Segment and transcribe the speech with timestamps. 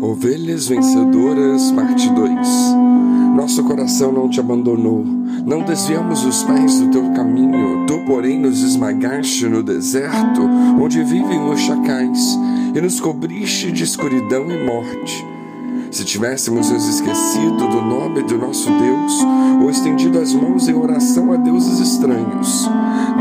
[0.00, 2.48] Ovelhas Vencedoras, parte 2
[3.34, 8.62] Nosso coração não te abandonou, não desviamos os pés do teu caminho, tu, porém, nos
[8.62, 10.42] esmagaste no deserto,
[10.80, 12.38] onde vivem os chacais,
[12.74, 15.26] e nos cobriste de escuridão e morte.
[15.90, 19.26] Se tivéssemos nos esquecido do nome do nosso Deus,
[19.60, 22.68] ou estendido as mãos em oração a deuses estranhos,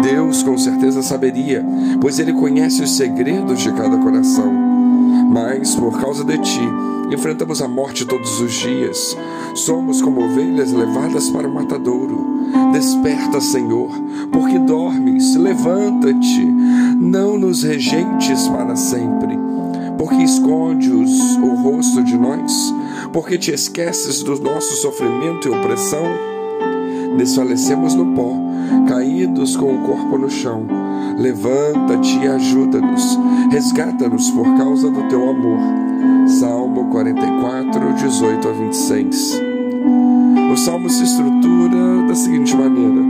[0.04, 1.66] Deus com certeza saberia,
[2.00, 4.77] pois Ele conhece os segredos de cada coração
[5.28, 6.70] mas por causa de ti
[7.12, 9.18] enfrentamos a morte todos os dias.
[9.54, 12.38] Somos como ovelhas levadas para o matadouro.
[12.71, 13.89] Desperta, Senhor,
[14.32, 15.36] porque dormes.
[15.36, 19.37] Levanta-te, não nos rejeites para sempre.
[19.98, 22.73] Porque escondes o rosto de nós,
[23.12, 26.06] porque te esqueces do nosso sofrimento e opressão.
[27.18, 28.32] Desfalecemos no pó,
[28.87, 30.86] caídos com o corpo no chão
[31.18, 35.59] Levanta-te e ajuda-nos, resgata-nos por causa do teu amor.
[36.28, 39.42] Salmo 44, 18 a 26.
[40.54, 43.02] O salmo se estrutura da seguinte maneira: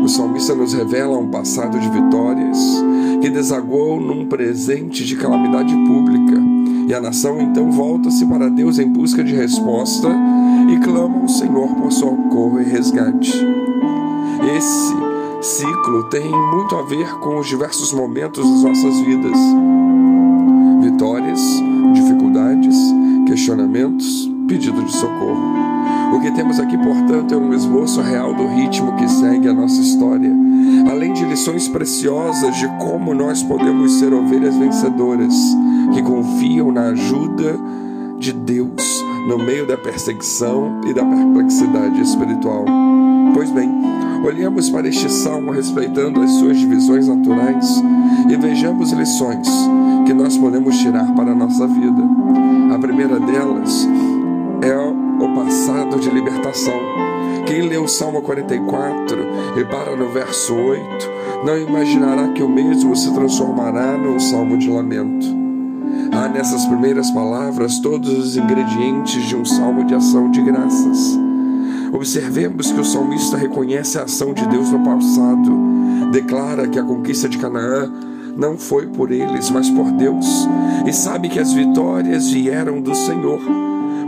[0.00, 2.56] o salmista nos revela um passado de vitórias
[3.20, 6.40] que desagou num presente de calamidade pública,
[6.86, 10.08] e a nação então volta-se para Deus em busca de resposta
[10.72, 13.44] e clama ao Senhor por socorro e resgate.
[14.56, 14.94] Esse
[15.86, 19.38] ciclo tem muito a ver com os diversos momentos das nossas vidas:
[20.82, 21.40] vitórias,
[21.94, 22.76] dificuldades,
[23.26, 25.54] questionamentos, pedido de socorro.
[26.12, 29.80] O que temos aqui, portanto, é um esboço real do ritmo que segue a nossa
[29.80, 30.32] história,
[30.90, 35.34] além de lições preciosas de como nós podemos ser ovelhas vencedoras
[35.94, 37.58] que confiam na ajuda
[38.18, 42.64] de Deus no meio da perseguição e da perplexidade espiritual.
[43.34, 43.70] Pois bem,
[44.24, 47.82] Olhemos para este salmo respeitando as suas divisões naturais
[48.28, 49.48] e vejamos lições
[50.04, 52.02] que nós podemos tirar para a nossa vida.
[52.74, 53.88] A primeira delas
[54.62, 56.80] é o passado de libertação.
[57.46, 61.10] Quem lê o Salmo 44 e para no verso 8,
[61.44, 65.26] não imaginará que o mesmo se transformará num salmo de lamento.
[66.12, 71.25] Há nessas primeiras palavras todos os ingredientes de um salmo de ação de graças.
[71.96, 75.50] Observemos que o salmista reconhece a ação de Deus no passado,
[76.12, 77.90] declara que a conquista de Canaã
[78.36, 80.46] não foi por eles, mas por Deus,
[80.86, 83.40] e sabe que as vitórias vieram do Senhor.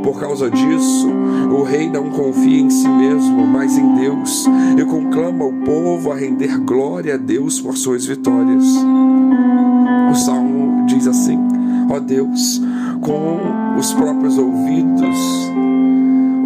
[0.02, 1.08] Por causa disso,
[1.50, 4.44] o rei não confia em si mesmo, mas em Deus,
[4.78, 8.64] e conclama o povo a render glória a Deus por suas vitórias.
[10.12, 11.38] O salmo diz assim:
[11.88, 12.60] Ó Deus,
[13.00, 15.47] com os próprios ouvidos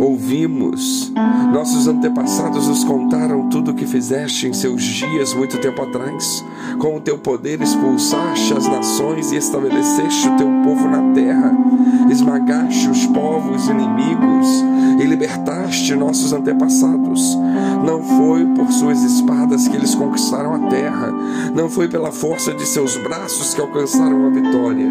[0.02, 1.12] ouvimos.
[1.52, 6.44] Nossos antepassados nos contaram tudo o que fizeste em seus dias muito tempo atrás.
[6.78, 11.56] Com o teu poder expulsaste as nações e estabeleceste o teu povo na terra.
[12.10, 14.48] Esmagaste os povos inimigos
[15.00, 17.38] e libertaste nossos antepassados.
[17.84, 21.12] Não foi por suas espadas que eles conquistaram a terra,
[21.54, 24.88] não foi pela força de seus braços que alcançaram a vitória.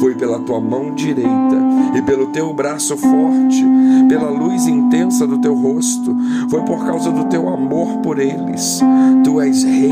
[0.00, 1.58] Foi pela tua mão direita
[1.96, 3.64] e pelo teu braço forte,
[4.08, 6.16] pela luz intensa do teu rosto,
[6.48, 8.80] foi por causa do teu amor por eles.
[9.24, 9.90] Tu és rei,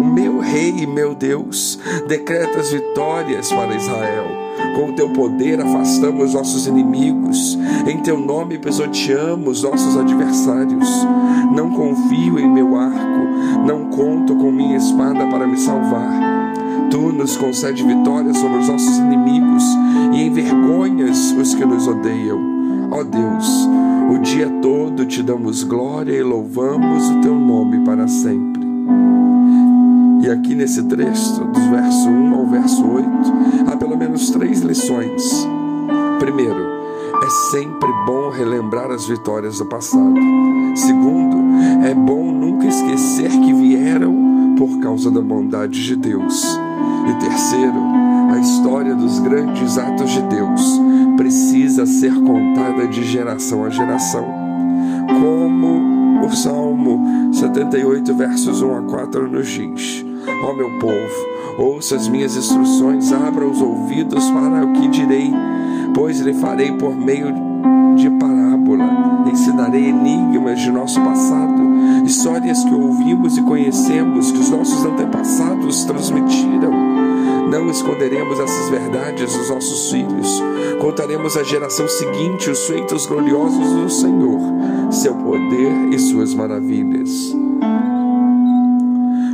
[0.00, 1.78] o meu rei e meu Deus,
[2.08, 4.46] decretas vitórias para Israel.
[4.74, 10.88] Com o teu poder afastamos nossos inimigos, em teu nome pisoteamos nossos adversários.
[11.54, 16.46] Não confio em meu arco, não conto com minha espada para me salvar.
[16.90, 19.64] Tu nos concede vitória sobre os nossos inimigos
[20.12, 22.45] e envergonhas os que nos odeiam.
[22.96, 23.68] Ó Deus,
[24.10, 28.66] o dia todo te damos glória e louvamos o teu nome para sempre.
[30.22, 33.08] E aqui nesse trecho, dos verso 1 ao verso 8,
[33.70, 35.46] há pelo menos três lições.
[36.18, 36.56] Primeiro,
[37.22, 40.14] é sempre bom relembrar as vitórias do passado.
[40.74, 41.36] Segundo,
[41.84, 46.58] é bom nunca esquecer que vieram por causa da bondade de Deus.
[47.10, 47.78] E terceiro,
[48.32, 50.80] a história dos grandes atos de Deus
[51.16, 54.26] precisa ser contada de geração a geração.
[55.20, 60.04] Como o Salmo 78, versos 1 a 4 nos diz:
[60.44, 61.26] Ó meu povo,
[61.58, 65.32] ouça as minhas instruções, abra os ouvidos para o que direi,
[65.94, 67.32] pois lhe farei por meio
[67.96, 71.62] de parábola, ensinarei enigmas de nosso passado,
[72.04, 76.85] histórias que ouvimos e conhecemos, que os nossos antepassados transmitiram
[77.56, 80.42] não esconderemos essas verdades dos nossos filhos.
[80.78, 84.38] Contaremos à geração seguinte os feitos gloriosos do Senhor,
[84.90, 87.34] seu poder e suas maravilhas.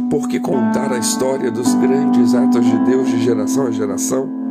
[0.08, 4.41] Por que contar a história dos grandes atos de Deus de geração a geração?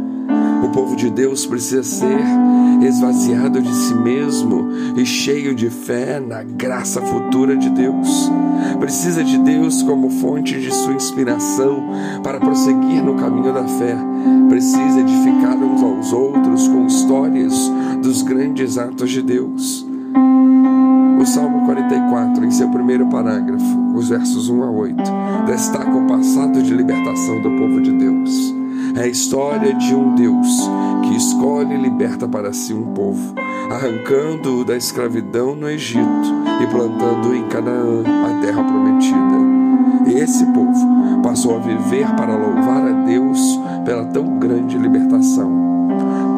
[0.73, 2.19] Povo de Deus precisa ser
[2.81, 8.31] esvaziado de si mesmo e cheio de fé na graça futura de Deus.
[8.79, 11.83] Precisa de Deus como fonte de sua inspiração
[12.23, 13.97] para prosseguir no caminho da fé.
[14.49, 17.53] Precisa edificar uns aos outros com histórias
[18.01, 19.85] dos grandes atos de Deus.
[21.19, 25.03] O Salmo 44, em seu primeiro parágrafo, os versos 1 a 8,
[25.45, 28.60] destaca o passado de libertação do povo de Deus.
[28.95, 30.69] É a história de um Deus
[31.03, 33.33] que escolhe e liberta para si um povo,
[33.69, 36.03] arrancando-o da escravidão no Egito
[36.61, 39.51] e plantando-o em Canaã, a terra prometida.
[40.07, 43.39] E esse povo passou a viver para louvar a Deus
[43.85, 45.49] pela tão grande libertação.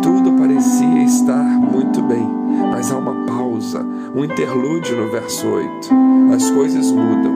[0.02, 2.30] Tudo parecia estar muito bem,
[2.70, 3.86] mas há uma pausa,
[4.16, 5.90] um interlúdio no verso 8.
[6.34, 7.34] As coisas mudam.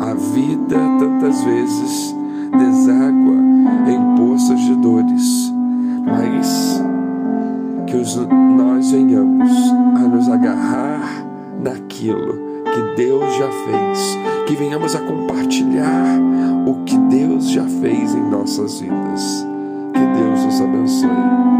[0.00, 2.11] A vida tantas vezes
[4.82, 5.54] poças de dores,
[6.04, 6.82] mas
[7.86, 9.50] que os, nós venhamos
[9.96, 11.24] a nos agarrar
[11.62, 12.34] naquilo
[12.64, 16.18] que Deus já fez, que venhamos a compartilhar
[16.66, 19.46] o que Deus já fez em nossas vidas.
[19.92, 21.51] Que Deus nos abençoe.